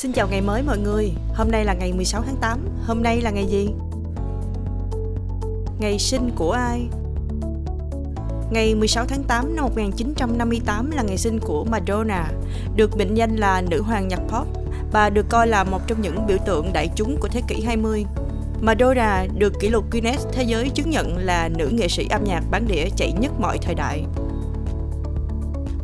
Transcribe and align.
Xin 0.00 0.12
chào 0.12 0.28
ngày 0.28 0.40
mới 0.40 0.62
mọi 0.62 0.78
người. 0.78 1.12
Hôm 1.34 1.50
nay 1.50 1.64
là 1.64 1.74
ngày 1.74 1.92
16 1.92 2.22
tháng 2.26 2.36
8. 2.40 2.68
Hôm 2.86 3.02
nay 3.02 3.20
là 3.20 3.30
ngày 3.30 3.46
gì? 3.46 3.68
Ngày 5.78 5.98
sinh 5.98 6.30
của 6.36 6.52
ai? 6.52 6.88
Ngày 8.50 8.74
16 8.74 9.04
tháng 9.04 9.22
8 9.22 9.56
năm 9.56 9.64
1958 9.64 10.90
là 10.90 11.02
ngày 11.02 11.16
sinh 11.16 11.38
của 11.38 11.64
Madonna, 11.64 12.30
được 12.76 12.96
mệnh 12.96 13.14
danh 13.14 13.36
là 13.36 13.62
nữ 13.70 13.82
hoàng 13.82 14.08
nhạc 14.08 14.20
pop. 14.28 14.46
Bà 14.92 15.10
được 15.10 15.26
coi 15.28 15.46
là 15.46 15.64
một 15.64 15.80
trong 15.86 16.02
những 16.02 16.26
biểu 16.26 16.38
tượng 16.46 16.72
đại 16.72 16.90
chúng 16.94 17.16
của 17.20 17.28
thế 17.28 17.42
kỷ 17.48 17.62
20. 17.62 18.04
Madonna 18.60 19.26
được 19.38 19.52
kỷ 19.60 19.68
lục 19.68 19.84
Guinness 19.90 20.26
Thế 20.32 20.42
giới 20.42 20.70
chứng 20.70 20.90
nhận 20.90 21.16
là 21.18 21.48
nữ 21.48 21.68
nghệ 21.72 21.88
sĩ 21.88 22.06
âm 22.10 22.24
nhạc 22.24 22.42
bán 22.50 22.68
đĩa 22.68 22.88
chạy 22.96 23.12
nhất 23.12 23.32
mọi 23.40 23.58
thời 23.58 23.74
đại. 23.74 24.04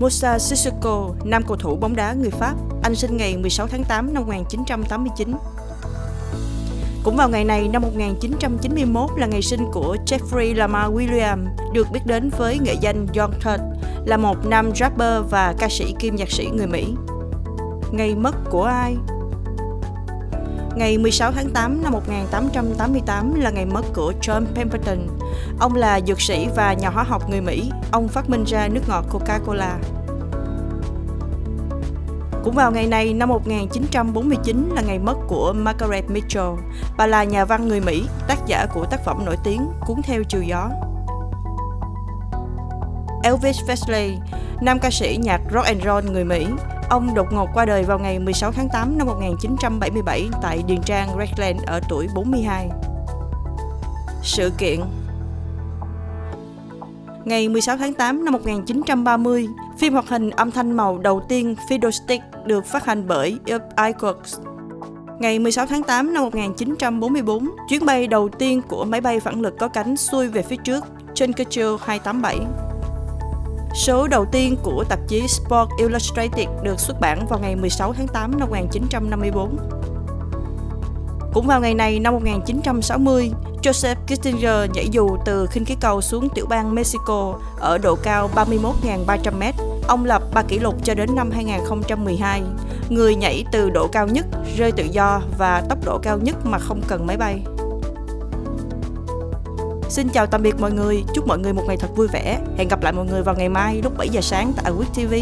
Moussa 0.00 0.38
Sissoko, 0.38 1.14
nam 1.24 1.42
cầu 1.48 1.56
thủ 1.56 1.76
bóng 1.76 1.96
đá 1.96 2.12
người 2.12 2.30
Pháp, 2.30 2.54
anh 2.82 2.94
sinh 2.94 3.16
ngày 3.16 3.36
16 3.36 3.66
tháng 3.66 3.84
8 3.84 4.14
năm 4.14 4.22
1989. 4.22 5.34
Cũng 7.04 7.16
vào 7.16 7.28
ngày 7.28 7.44
này 7.44 7.68
năm 7.68 7.82
1991 7.82 9.10
là 9.16 9.26
ngày 9.26 9.42
sinh 9.42 9.60
của 9.72 9.96
Jeffrey 10.06 10.56
Lamar 10.56 10.92
Williams, 10.92 11.46
được 11.72 11.86
biết 11.92 12.00
đến 12.06 12.30
với 12.38 12.58
nghệ 12.58 12.74
danh 12.80 13.06
John 13.12 13.30
Thug, 13.40 13.60
là 14.06 14.16
một 14.16 14.46
nam 14.46 14.70
rapper 14.74 15.22
và 15.30 15.54
ca 15.58 15.68
sĩ 15.68 15.94
kim 15.98 16.16
nhạc 16.16 16.30
sĩ 16.30 16.46
người 16.46 16.66
Mỹ. 16.66 16.94
Ngày 17.92 18.14
mất 18.14 18.34
của 18.50 18.64
ai? 18.64 18.96
Ngày 20.76 20.98
16 20.98 21.32
tháng 21.32 21.50
8 21.50 21.82
năm 21.82 21.92
1888 21.92 23.34
là 23.34 23.50
ngày 23.50 23.64
mất 23.66 23.82
của 23.94 24.12
John 24.20 24.44
Pemberton. 24.54 24.98
Ông 25.60 25.74
là 25.74 26.00
dược 26.06 26.20
sĩ 26.20 26.48
và 26.56 26.72
nhà 26.72 26.88
hóa 26.88 27.02
học 27.02 27.30
người 27.30 27.40
Mỹ. 27.40 27.70
Ông 27.92 28.08
phát 28.08 28.30
minh 28.30 28.44
ra 28.44 28.68
nước 28.68 28.80
ngọt 28.88 29.04
Coca-Cola. 29.12 29.76
Cũng 32.44 32.54
vào 32.54 32.72
ngày 32.72 32.86
này 32.86 33.14
năm 33.14 33.28
1949 33.28 34.70
là 34.74 34.82
ngày 34.82 34.98
mất 34.98 35.14
của 35.28 35.52
Margaret 35.52 36.10
Mitchell. 36.10 36.48
Bà 36.96 37.06
là 37.06 37.24
nhà 37.24 37.44
văn 37.44 37.68
người 37.68 37.80
Mỹ, 37.80 38.06
tác 38.28 38.38
giả 38.46 38.66
của 38.74 38.84
tác 38.84 39.04
phẩm 39.04 39.24
nổi 39.24 39.36
tiếng 39.44 39.68
Cuốn 39.86 40.02
theo 40.02 40.22
chiều 40.28 40.42
gió. 40.42 40.70
Elvis 43.22 43.56
Presley, 43.66 44.18
nam 44.60 44.78
ca 44.78 44.90
sĩ 44.90 45.18
nhạc 45.22 45.40
rock 45.52 45.66
and 45.66 45.84
roll 45.84 46.10
người 46.10 46.24
Mỹ, 46.24 46.46
Ông 46.90 47.14
đột 47.14 47.32
ngột 47.32 47.48
qua 47.54 47.64
đời 47.64 47.82
vào 47.82 47.98
ngày 47.98 48.18
16 48.18 48.52
tháng 48.52 48.68
8 48.68 48.98
năm 48.98 49.06
1977 49.06 50.28
tại 50.42 50.62
Điền 50.66 50.82
Trang, 50.82 51.08
Redland 51.18 51.66
ở 51.66 51.80
tuổi 51.88 52.08
42. 52.14 52.68
Sự 54.22 54.50
kiện 54.58 54.80
Ngày 57.24 57.48
16 57.48 57.76
tháng 57.76 57.94
8 57.94 58.24
năm 58.24 58.32
1930, 58.32 59.48
phim 59.78 59.92
hoạt 59.92 60.08
hình 60.08 60.30
âm 60.30 60.50
thanh 60.50 60.72
màu 60.72 60.98
đầu 60.98 61.22
tiên 61.28 61.54
Fiddlestick 61.68 62.20
được 62.44 62.66
phát 62.66 62.84
hành 62.84 63.08
bởi 63.08 63.38
Up 63.54 63.62
Iwerks. 63.76 64.42
Ngày 65.18 65.38
16 65.38 65.66
tháng 65.66 65.82
8 65.82 66.14
năm 66.14 66.22
1944, 66.22 67.48
chuyến 67.68 67.84
bay 67.86 68.06
đầu 68.06 68.28
tiên 68.28 68.62
của 68.68 68.84
máy 68.84 69.00
bay 69.00 69.20
phản 69.20 69.40
lực 69.40 69.58
có 69.58 69.68
cánh 69.68 69.96
xuôi 69.96 70.28
về 70.28 70.42
phía 70.42 70.56
trước, 70.56 70.84
Churchill 71.14 71.76
287. 71.84 72.65
Số 73.76 74.06
đầu 74.06 74.24
tiên 74.32 74.56
của 74.62 74.84
tạp 74.88 74.98
chí 75.08 75.28
Sport 75.28 75.70
Illustrated 75.78 76.48
được 76.62 76.80
xuất 76.80 77.00
bản 77.00 77.26
vào 77.26 77.38
ngày 77.38 77.56
16 77.56 77.92
tháng 77.92 78.08
8 78.08 78.38
năm 78.38 78.48
1954. 78.48 79.56
Cũng 81.32 81.46
vào 81.46 81.60
ngày 81.60 81.74
này 81.74 82.00
năm 82.00 82.14
1960, 82.14 83.30
Joseph 83.62 83.96
Kissinger 84.06 84.70
nhảy 84.74 84.88
dù 84.90 85.16
từ 85.24 85.46
khinh 85.46 85.64
khí 85.64 85.76
cầu 85.80 86.00
xuống 86.00 86.28
tiểu 86.34 86.46
bang 86.46 86.74
Mexico 86.74 87.38
ở 87.58 87.78
độ 87.78 87.96
cao 88.02 88.30
31.300m. 88.34 89.52
Ông 89.88 90.04
lập 90.04 90.22
3 90.34 90.42
kỷ 90.42 90.58
lục 90.58 90.74
cho 90.84 90.94
đến 90.94 91.14
năm 91.14 91.30
2012. 91.30 92.42
Người 92.88 93.14
nhảy 93.14 93.44
từ 93.52 93.70
độ 93.70 93.88
cao 93.88 94.08
nhất, 94.08 94.26
rơi 94.56 94.72
tự 94.72 94.84
do 94.84 95.20
và 95.38 95.62
tốc 95.68 95.78
độ 95.84 95.98
cao 95.98 96.18
nhất 96.18 96.36
mà 96.44 96.58
không 96.58 96.80
cần 96.88 97.06
máy 97.06 97.16
bay. 97.16 97.42
Xin 99.88 100.08
chào 100.08 100.26
tạm 100.26 100.42
biệt 100.42 100.54
mọi 100.60 100.72
người, 100.72 101.04
chúc 101.14 101.26
mọi 101.26 101.38
người 101.38 101.52
một 101.52 101.62
ngày 101.66 101.76
thật 101.76 101.88
vui 101.96 102.08
vẻ. 102.12 102.38
Hẹn 102.58 102.68
gặp 102.68 102.82
lại 102.82 102.92
mọi 102.92 103.06
người 103.06 103.22
vào 103.22 103.34
ngày 103.34 103.48
mai 103.48 103.80
lúc 103.82 103.92
7 103.98 104.08
giờ 104.08 104.20
sáng 104.20 104.52
tại 104.56 104.72
Awit 104.72 104.84
TV. 104.94 105.14